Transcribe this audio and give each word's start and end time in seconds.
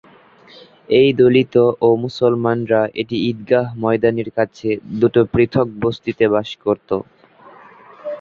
এই 0.99 1.09
দলিত 1.19 1.55
ও 1.79 1.99
মুসলমানরা 2.03 2.81
এটি 3.01 3.15
ঈদগাহ 3.29 3.65
ময়দানের 3.81 4.29
কাছে 4.37 4.67
দুটো 4.99 5.21
পৃথক 5.33 5.67
বস্তিতে 5.83 6.25
বাস 6.33 6.49
করত। 6.63 6.89